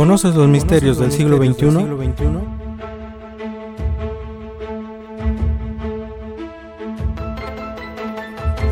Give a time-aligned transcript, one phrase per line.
[0.00, 1.86] ¿Conoces los misterios del siglo XXI?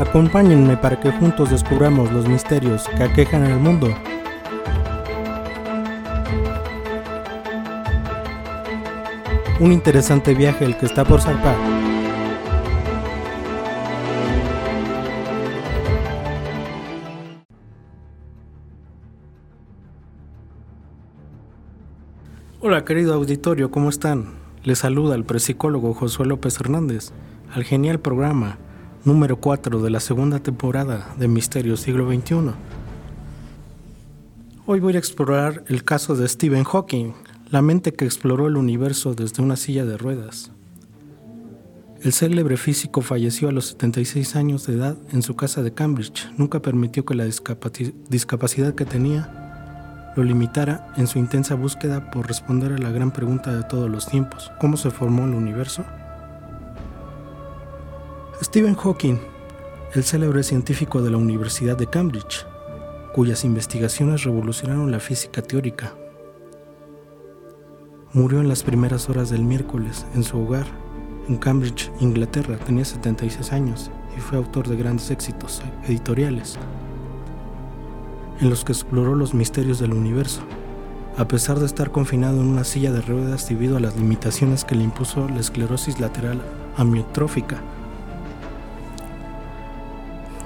[0.00, 3.94] Acompáñenme para que juntos descubramos los misterios que aquejan el mundo.
[9.60, 11.56] Un interesante viaje el que está por zarpar.
[22.88, 24.30] Querido auditorio, ¿cómo están?
[24.64, 27.10] Les saluda el psicólogo Josué López Hernández
[27.52, 28.56] al genial programa
[29.04, 32.52] número 4 de la segunda temporada de Misterios Siglo XXI.
[34.64, 37.12] Hoy voy a explorar el caso de Stephen Hawking,
[37.50, 40.50] la mente que exploró el universo desde una silla de ruedas.
[42.02, 46.26] El célebre físico falleció a los 76 años de edad en su casa de Cambridge.
[46.38, 49.47] Nunca permitió que la discapacidad que tenía
[50.18, 54.08] lo limitara en su intensa búsqueda por responder a la gran pregunta de todos los
[54.08, 55.84] tiempos, ¿cómo se formó el universo?
[58.42, 59.18] Stephen Hawking,
[59.94, 62.44] el célebre científico de la Universidad de Cambridge,
[63.14, 65.94] cuyas investigaciones revolucionaron la física teórica,
[68.12, 70.66] murió en las primeras horas del miércoles en su hogar
[71.28, 72.56] en Cambridge, Inglaterra.
[72.56, 76.58] Tenía 76 años y fue autor de grandes éxitos editoriales
[78.40, 80.42] en los que exploró los misterios del universo,
[81.16, 84.74] a pesar de estar confinado en una silla de ruedas debido a las limitaciones que
[84.74, 86.40] le impuso la esclerosis lateral
[86.76, 87.60] amiotrófica.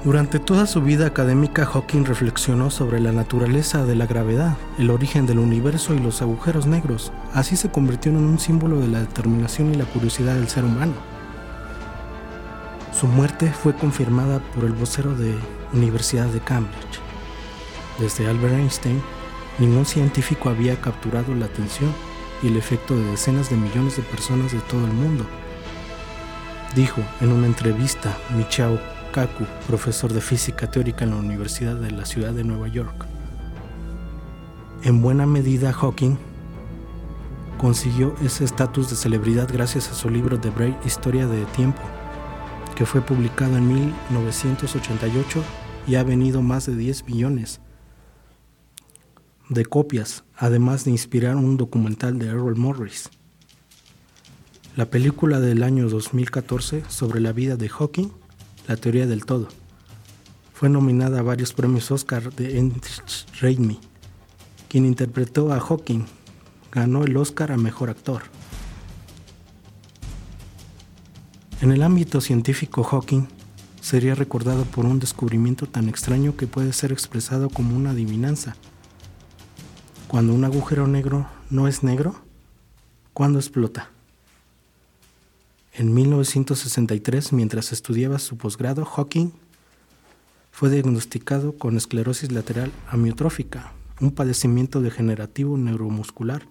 [0.05, 5.27] Durante toda su vida académica, Hawking reflexionó sobre la naturaleza de la gravedad, el origen
[5.27, 7.13] del universo y los agujeros negros.
[7.35, 10.95] Así se convirtió en un símbolo de la determinación y la curiosidad del ser humano.
[12.93, 15.37] Su muerte fue confirmada por el vocero de
[15.73, 17.02] Universidad de Cambridge.
[17.99, 19.03] Desde Albert Einstein,
[19.59, 21.93] ningún científico había capturado la atención
[22.43, 25.27] y el efecto de decenas de millones de personas de todo el mundo.
[26.75, 28.79] Dijo en una entrevista Michao
[29.13, 33.07] Kaku, profesor de física teórica en la Universidad de la Ciudad de Nueva York.
[34.83, 36.17] En buena medida, Hawking
[37.59, 41.83] consiguió ese estatus de celebridad gracias a su libro The Brain Historia de Tiempo,
[42.75, 45.45] que fue publicado en 1988
[45.87, 47.61] y ha venido más de 10 millones
[49.53, 53.11] de copias, además de inspirar un documental de Errol Morris.
[54.77, 58.11] La película del año 2014 sobre la vida de Hawking,
[58.67, 59.49] La teoría del todo,
[60.55, 63.81] fue nominada a varios premios Oscar de Heinrich Reitmi,
[64.69, 66.05] quien interpretó a Hawking,
[66.71, 68.23] ganó el Oscar a Mejor Actor.
[71.61, 73.27] En el ámbito científico, Hawking
[73.81, 78.57] sería recordado por un descubrimiento tan extraño que puede ser expresado como una adivinanza
[80.13, 82.15] cuando un agujero negro no es negro,
[83.15, 83.89] ¿cuándo explota?
[85.73, 89.31] En 1963, mientras estudiaba su posgrado, Hawking
[90.51, 96.43] fue diagnosticado con esclerosis lateral amiotrófica, un padecimiento degenerativo neuromuscular.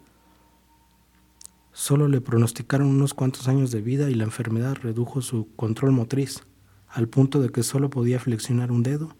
[1.72, 6.42] Solo le pronosticaron unos cuantos años de vida y la enfermedad redujo su control motriz,
[6.90, 9.16] al punto de que solo podía flexionar un dedo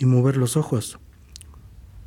[0.00, 0.98] y mover los ojos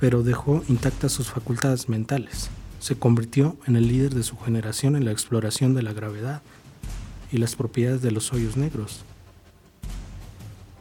[0.03, 2.49] pero dejó intactas sus facultades mentales.
[2.81, 6.41] Se convirtió en el líder de su generación en la exploración de la gravedad
[7.31, 9.05] y las propiedades de los hoyos negros.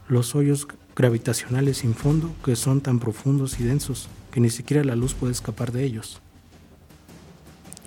[0.09, 0.67] Los hoyos
[0.97, 5.35] gravitacionales sin fondo que son tan profundos y densos que ni siquiera la luz puede
[5.35, 6.21] escapar de ellos.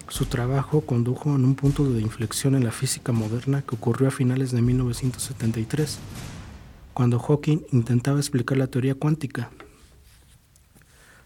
[0.07, 4.11] Su trabajo condujo en un punto de inflexión en la física moderna que ocurrió a
[4.11, 5.97] finales de 1973,
[6.93, 9.51] cuando Hawking intentaba explicar la teoría cuántica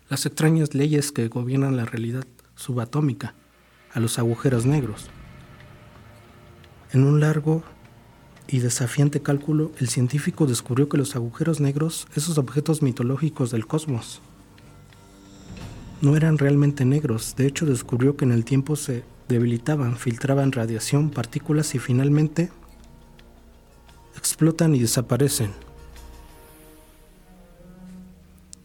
[0.10, 2.26] las extrañas leyes que gobiernan la realidad
[2.56, 3.36] subatómica,
[3.94, 5.10] a los agujeros negros.
[6.92, 7.64] En un largo
[8.48, 14.22] y desafiante cálculo, el científico descubrió que los agujeros negros, esos objetos mitológicos del cosmos,
[16.02, 17.36] no eran realmente negros.
[17.36, 22.50] De hecho, descubrió que en el tiempo se debilitaban, filtraban radiación, partículas y finalmente
[24.16, 25.69] explotan y desaparecen.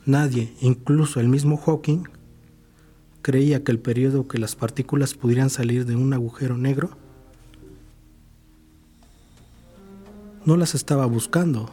[0.07, 2.05] Nadie, incluso el mismo Hawking,
[3.23, 6.91] creía que el periodo que las partículas pudieran salir de un agujero negro
[10.45, 11.71] no las estaba buscando,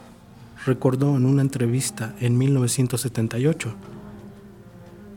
[0.65, 3.73] recordó en una entrevista en 1978.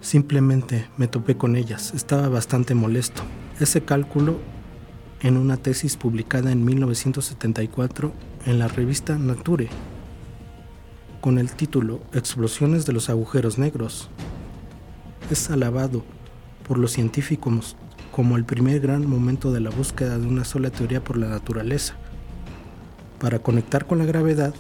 [0.01, 3.23] Simplemente me topé con ellas, estaba bastante molesto.
[3.61, 4.41] Ese cálculo
[5.21, 8.13] en una tesis publicada en 1974
[8.47, 9.69] en la revista Nature
[11.25, 14.11] con el título Explosiones de los agujeros negros.
[15.31, 16.05] es alabado
[16.69, 17.77] por los científicos
[18.13, 21.97] como el primer gran momento de la búsqueda de una sola teoría por la naturaleza.
[23.21, 24.55] Para conectar con la gravedad,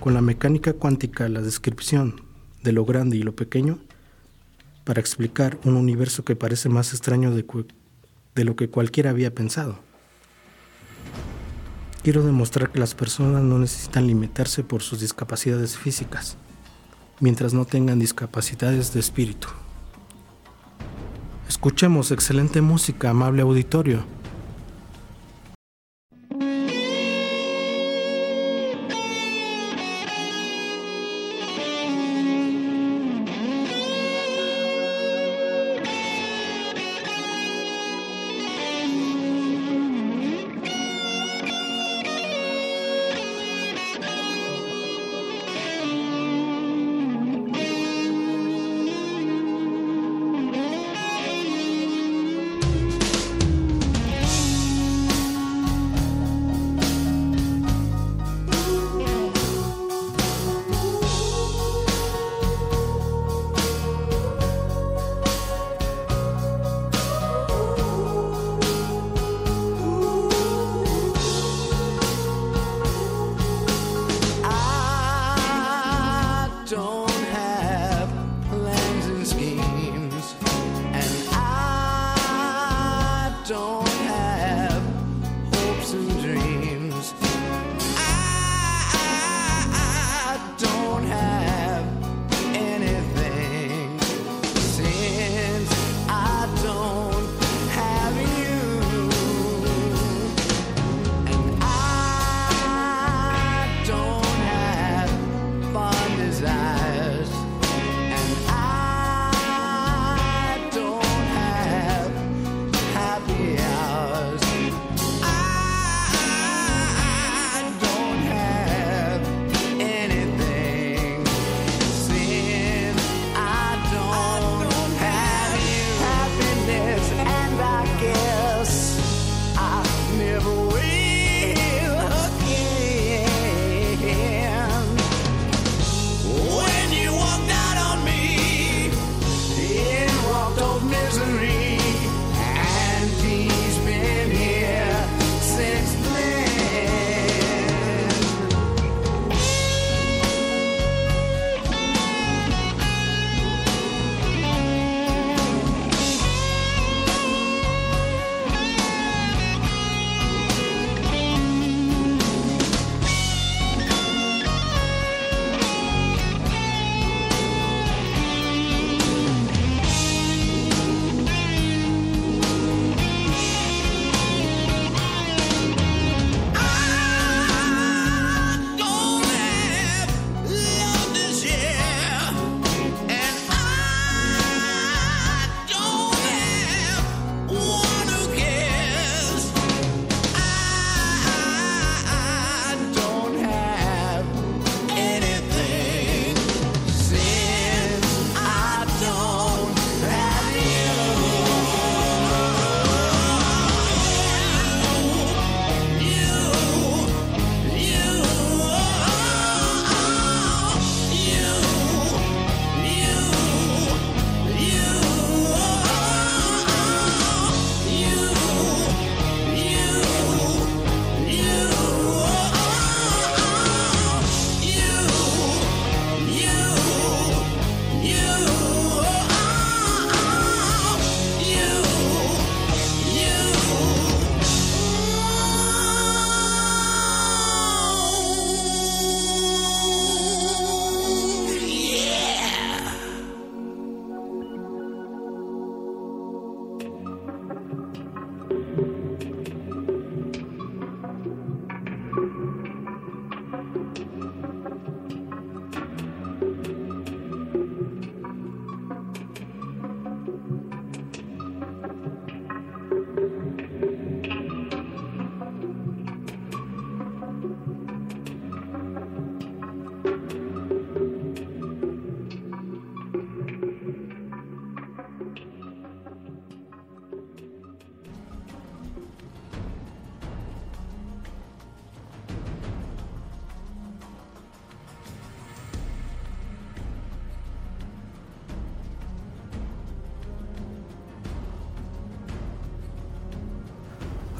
[0.00, 2.20] con la mecánica cuántica, la descripción
[2.62, 3.78] de lo grande y lo pequeño,
[4.84, 7.46] para explicar un universo que parece más extraño de,
[8.44, 9.78] lo que cualquiera había pensado.
[12.02, 16.36] Quiero demostrar que las personas no necesitan limitarse por sus discapacidades físicas,
[17.20, 19.46] mientras no tengan discapacidades de espíritu.
[21.48, 24.04] Escuchemos excelente música, amable auditorio.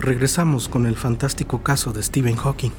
[0.03, 2.73] Regresamos con el fantástico caso de Stephen Hawking.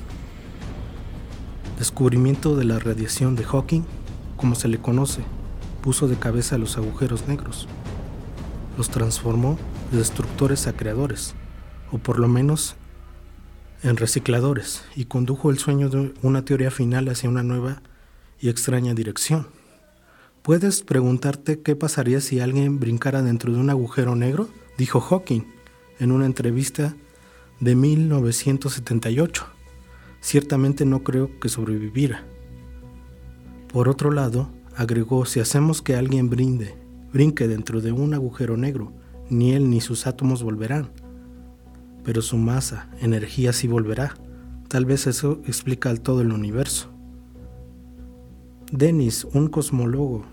[1.80, 3.84] Descubrimiento de la radiación de Hawking,
[4.36, 5.24] como se le conoce,
[5.82, 7.70] puso de cabeza a los agujeros negros.
[8.78, 9.58] Los transformó
[9.92, 11.34] de destructores a creadores,
[11.94, 12.76] o por lo menos
[13.84, 17.82] en recicladores, y condujo el sueño de una teoría final hacia una nueva
[18.42, 19.48] y extraña dirección.
[20.42, 24.50] ¿Puedes preguntarte qué pasaría si alguien brincara dentro de un agujero negro?
[24.78, 25.44] Dijo Hawking
[26.00, 26.98] en una entrevista
[27.64, 29.46] de 1978.
[30.20, 32.26] Ciertamente no creo que sobreviviera.
[33.72, 36.76] Por otro lado, agregó, si hacemos que alguien brinde,
[37.14, 38.92] brinque dentro de un agujero negro,
[39.30, 40.90] ni él ni sus átomos volverán.
[42.04, 44.16] Pero su masa, energía sí volverá.
[44.68, 46.90] Tal vez eso explica todo el universo.
[48.72, 50.26] Dennis, un cosmólogo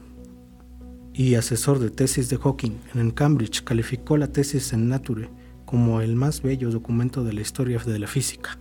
[1.13, 5.29] y asesor de tesis de Hawking en Cambridge, calificó la tesis en Nature
[5.71, 8.59] como el más bello documento de la historia de la física.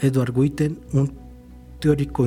[0.00, 1.14] Edward Witten, un
[1.80, 2.26] teórico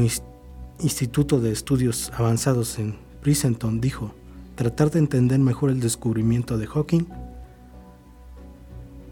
[0.80, 4.16] instituto de estudios avanzados en Princeton, dijo,
[4.56, 7.06] tratar de entender mejor el descubrimiento de Hawking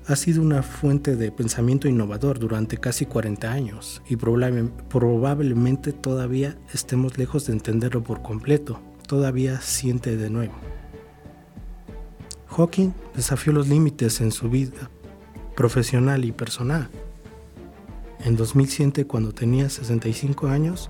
[0.07, 7.17] ha sido una fuente de pensamiento innovador durante casi 40 años y probablemente todavía estemos
[7.17, 10.55] lejos de entenderlo por completo, todavía siente de nuevo.
[12.53, 14.89] Hawking desafió los límites en su vida
[15.55, 16.89] profesional y personal
[18.25, 20.89] en 2007, cuando tenía 65 años,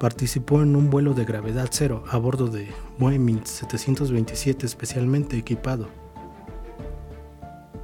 [0.00, 2.66] participó en un vuelo de gravedad cero a bordo de
[2.98, 5.90] Boeing 727 especialmente equipado.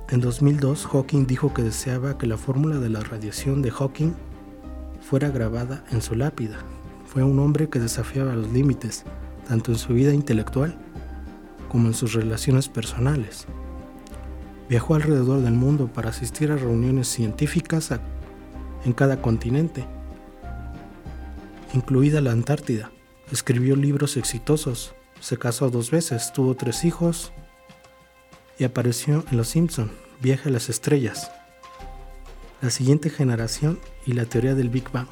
[0.08, 4.14] En 2002, Hawking dijo que deseaba que la fórmula de la radiación de Hawking
[5.02, 6.56] fuera grabada en su lápida.
[7.06, 9.04] Fue un hombre que desafiaba los límites,
[9.46, 10.78] tanto en su vida intelectual
[11.68, 13.46] como en sus relaciones personales.
[14.68, 17.90] Viajó alrededor del mundo para asistir a reuniones científicas,
[18.84, 19.84] en cada continente,
[21.74, 22.90] incluida la Antártida.
[23.32, 27.32] Escribió libros exitosos, se casó dos veces, tuvo tres hijos
[28.58, 31.30] y apareció en Los Simpson, Viaje a las Estrellas,
[32.60, 35.06] La siguiente generación y la teoría del Big Bang.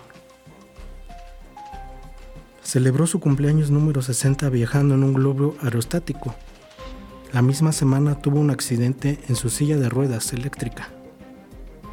[2.63, 6.35] Celebró su cumpleaños número 60 viajando en un globo aerostático.
[7.37, 10.89] La misma semana tuvo un accidente en su silla de ruedas eléctrica,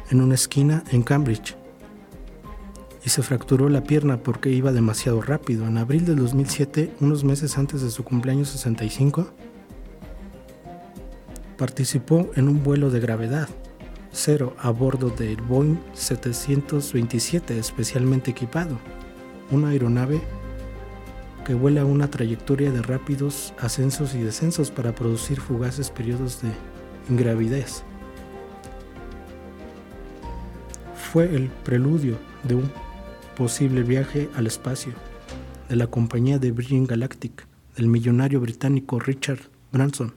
[0.08, 1.54] en una esquina en Cambridge,
[3.04, 5.66] y se fracturó la pierna porque iba demasiado rápido.
[5.66, 9.26] En abril de 2007, unos meses antes de su cumpleaños 65,
[11.58, 13.50] participó en un vuelo de gravedad
[14.12, 18.78] cero a bordo del Boeing 727 especialmente equipado,
[19.50, 20.22] una aeronave
[21.44, 26.50] que vuela una trayectoria de rápidos ascensos y descensos para producir fugaces periodos de
[27.10, 27.82] ingravidez.
[31.12, 32.70] Fue el preludio de un
[33.36, 34.92] posible viaje al espacio
[35.68, 37.46] de la compañía de Virgin Galactic
[37.76, 40.14] del millonario británico Richard Branson.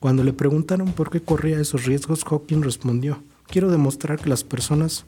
[0.00, 5.06] Cuando le preguntaron por qué corría esos riesgos, Hawking respondió, quiero demostrar que las personas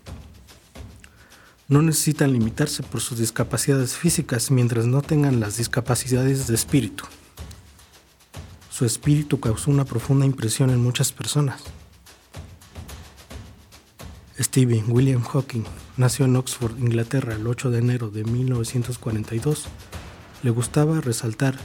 [1.68, 7.04] no necesitan limitarse por sus discapacidades físicas mientras no tengan las discapacidades de espíritu.
[8.70, 11.60] Su espíritu causó una profunda impresión en muchas personas.
[14.40, 15.64] Stephen William Hawking
[15.96, 19.66] nació en Oxford, Inglaterra, el 8 de enero de 1942.
[20.42, 21.58] Le gustaba resaltar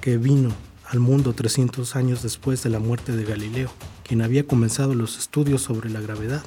[0.00, 0.50] que vino
[0.86, 3.70] al mundo 300 años después de la muerte de Galileo,
[4.04, 6.44] quien había comenzado los estudios sobre la gravedad.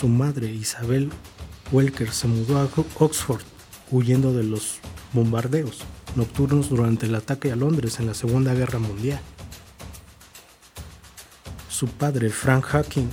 [0.00, 1.10] Su madre, Isabel
[1.72, 3.42] Welker, se mudó a Oxford
[3.90, 4.78] huyendo de los
[5.12, 5.82] bombardeos
[6.16, 9.20] nocturnos durante el ataque a Londres en la Segunda Guerra Mundial.
[11.68, 13.08] Su padre, Frank Hawking,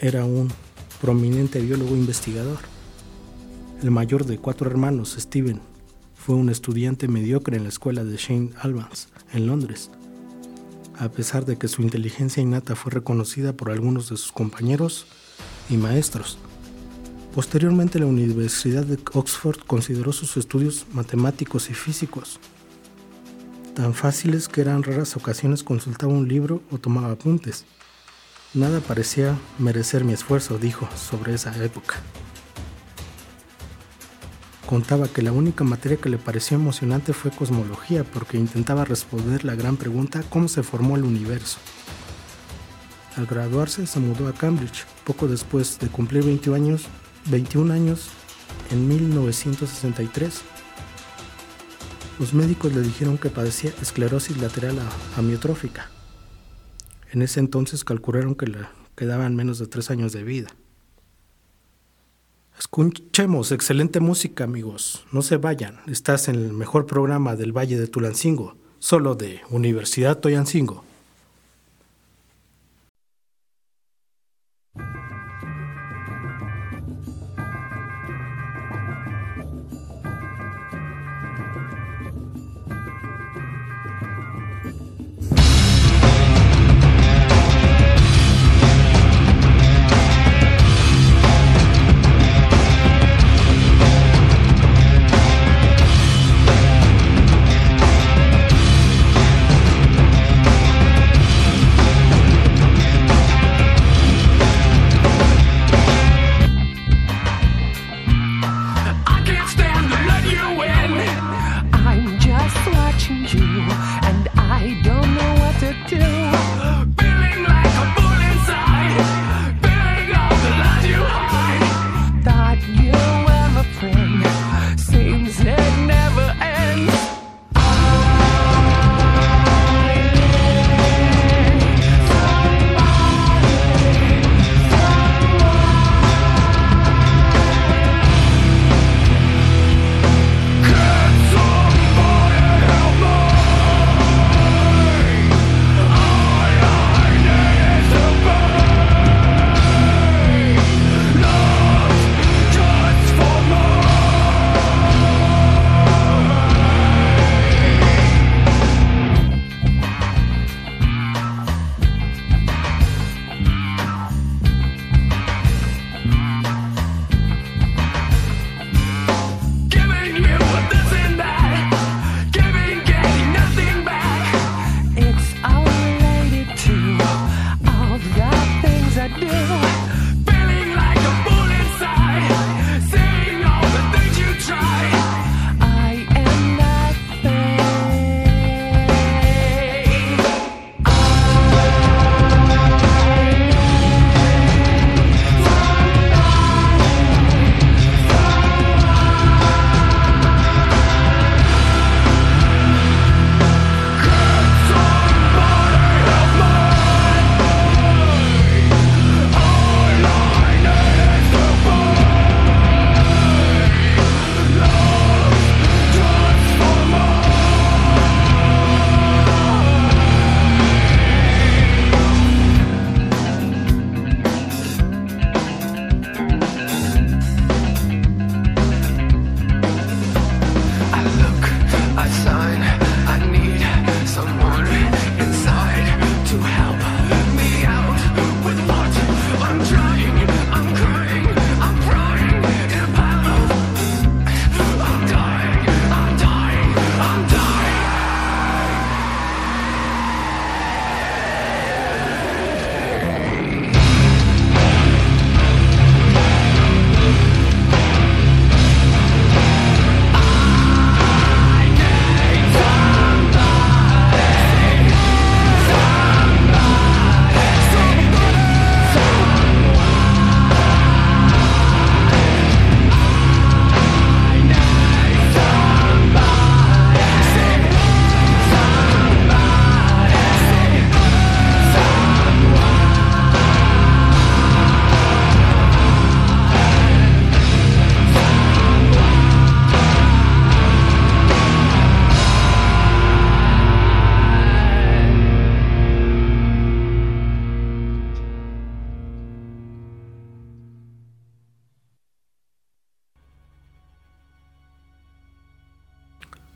[0.00, 0.52] era un
[1.00, 2.58] prominente biólogo investigador.
[3.80, 5.60] El mayor de cuatro hermanos, Steven,
[6.16, 9.92] fue un estudiante mediocre en la escuela de Shane Albans, en Londres.
[10.98, 15.06] A pesar de que su inteligencia innata fue reconocida por algunos de sus compañeros
[15.68, 16.38] y maestros.
[17.34, 22.38] Posteriormente la Universidad de Oxford consideró sus estudios matemáticos y físicos
[23.72, 27.64] tan fáciles que eran raras ocasiones consultaba un libro o tomaba apuntes.
[28.54, 31.96] Nada parecía merecer mi esfuerzo, dijo sobre esa época.
[34.66, 39.54] Contaba que la única materia que le pareció emocionante fue cosmología porque intentaba responder la
[39.54, 41.58] gran pregunta ¿cómo se formó el universo?
[43.16, 46.86] Al graduarse se mudó a Cambridge, poco después de cumplir 21 años,
[47.26, 48.08] 21 años
[48.70, 50.40] en 1963.
[52.18, 54.78] Los médicos le dijeron que padecía esclerosis lateral
[55.16, 55.90] amiotrófica
[57.10, 58.58] En ese entonces calcularon que le
[58.96, 60.48] quedaban menos de tres años de vida.
[62.58, 65.04] Escuchemos, excelente música, amigos.
[65.10, 65.80] No se vayan.
[65.86, 70.84] Estás en el mejor programa del Valle de Tulancingo, solo de Universidad Toyancingo.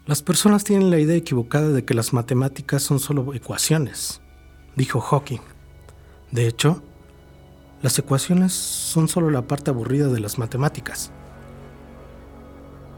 [0.06, 4.20] Las personas tienen la idea equivocada de que las matemáticas son solo ecuaciones,
[4.76, 5.40] dijo Hawking.
[6.30, 6.80] De hecho,
[7.82, 11.10] las ecuaciones son solo la parte aburrida de las matemáticas.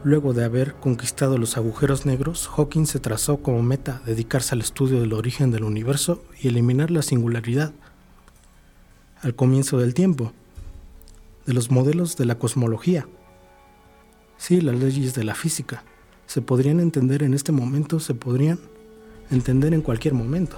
[0.03, 5.01] Luego de haber conquistado los agujeros negros, Hawking se trazó como meta dedicarse al estudio
[5.01, 7.73] del origen del universo y eliminar la singularidad
[9.23, 10.31] al comienzo del tiempo,
[11.47, 13.07] de los modelos de la cosmología,
[14.37, 15.83] sí, las leyes de la física
[16.29, 18.59] se podrían entender en este momento, se podrían
[19.31, 20.57] entender en cualquier momento.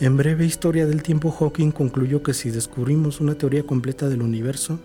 [0.00, 4.78] En breve historia del tiempo, Hawking concluyó que si descubrimos una teoría completa del universo,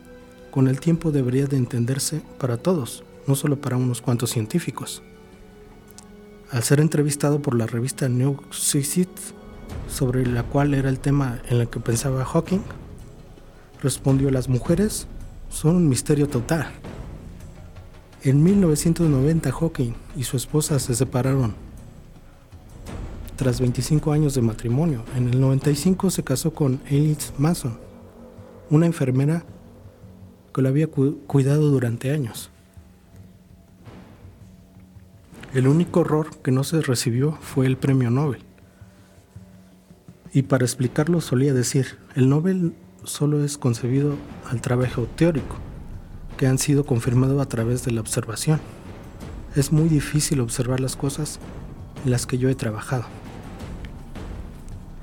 [0.49, 5.03] con el tiempo debería de entenderse para todos, no solo para unos cuantos científicos.
[6.49, 9.33] Al ser entrevistado por la revista New Scientist,
[9.89, 12.63] sobre la cual era el tema en el que pensaba Hawking,
[13.83, 15.05] respondió, las mujeres
[15.49, 16.71] son un misterio total.
[18.23, 21.55] En 1990 Hawking y su esposa se separaron
[23.35, 25.03] tras 25 años de matrimonio.
[25.15, 27.79] En el 95 se casó con Alice Mason,
[28.69, 29.43] una enfermera
[30.53, 32.51] que lo había cuidado durante años.
[35.55, 38.43] El único error que no se recibió fue el premio Nobel.
[40.31, 44.15] Y para explicarlo solía decir, el Nobel solo es concebido
[44.47, 45.55] al trabajo teórico,
[46.41, 48.59] que han sido confirmado a través de la observación.
[49.55, 51.37] Es muy difícil observar las cosas
[52.03, 53.05] en las que yo he trabajado.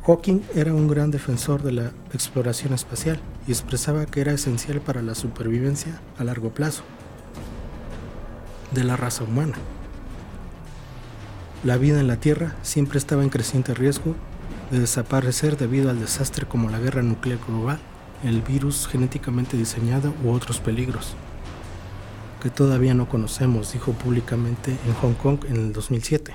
[0.04, 5.00] Hawking era un gran defensor de la exploración espacial y expresaba que era esencial para
[5.00, 6.82] la supervivencia a largo plazo
[8.72, 9.54] de la raza humana.
[11.62, 14.16] La vida en la Tierra siempre estaba en creciente riesgo
[14.72, 17.78] de desaparecer debido al desastre como la guerra nuclear global,
[18.24, 21.14] el virus genéticamente diseñado u otros peligros
[22.40, 26.34] que todavía no conocemos, dijo públicamente en Hong Kong en el 2007.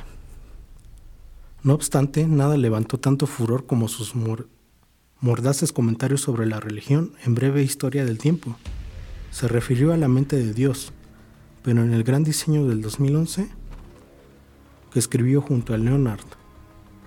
[1.64, 4.14] No obstante, nada levantó tanto furor como sus
[5.22, 8.58] mordaces comentarios sobre la religión en breve historia del tiempo.
[9.32, 10.92] Se refirió a la mente de Dios,
[11.64, 13.50] pero en el gran diseño del 2011,
[14.92, 16.26] que escribió junto a Leonard,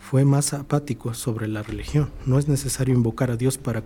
[0.00, 2.10] fue más apático sobre la religión.
[2.24, 3.84] No es necesario invocar a Dios para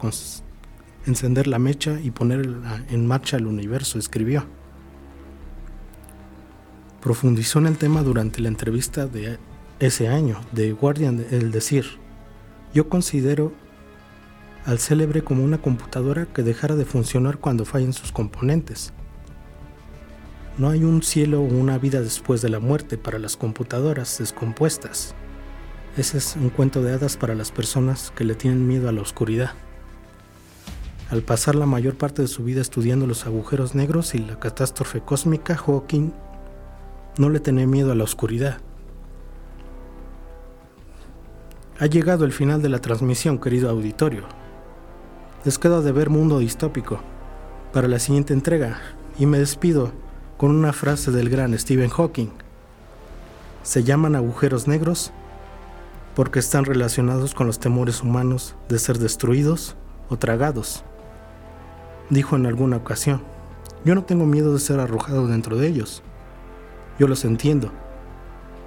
[1.06, 2.48] encender la mecha y poner
[2.88, 4.44] en marcha el universo, escribió.
[7.00, 9.38] Profundizó en el tema durante la entrevista de
[9.78, 11.86] ese año de Guardian el decir,
[12.74, 13.52] yo considero
[14.66, 18.92] al célebre como una computadora que dejara de funcionar cuando fallen sus componentes.
[20.58, 25.14] No hay un cielo o una vida después de la muerte para las computadoras descompuestas.
[25.96, 29.00] Ese es un cuento de hadas para las personas que le tienen miedo a la
[29.00, 29.54] oscuridad.
[31.10, 35.00] Al pasar la mayor parte de su vida estudiando los agujeros negros y la catástrofe
[35.00, 36.12] cósmica, Hawking
[37.18, 38.58] no le tenía miedo a la oscuridad
[41.80, 44.24] Ha llegado el final de la transmisión, querido auditorio.
[45.46, 47.00] Les queda de ver Mundo Distópico
[47.72, 48.78] para la siguiente entrega
[49.18, 49.90] y me despido
[50.36, 52.32] con una frase del gran Stephen Hawking.
[53.62, 55.10] Se llaman agujeros negros
[56.14, 59.74] porque están relacionados con los temores humanos de ser destruidos
[60.10, 60.84] o tragados.
[62.10, 63.22] Dijo en alguna ocasión,
[63.84, 66.02] yo no tengo miedo de ser arrojado dentro de ellos.
[66.98, 67.72] Yo los entiendo.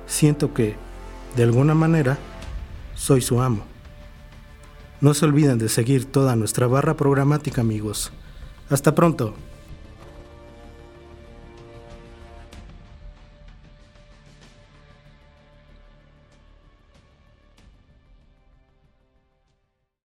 [0.07, 0.75] Siento que,
[1.35, 2.17] de alguna manera,
[2.95, 3.63] soy su amo.
[5.01, 8.11] No se olviden de seguir toda nuestra barra programática amigos.
[8.69, 9.35] Hasta pronto.